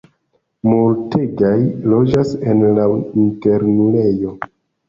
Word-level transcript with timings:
Multegaj 0.69 1.51
loĝas 1.93 2.33
en 2.53 2.65
la 2.81 2.89
internulejo. 3.27 4.35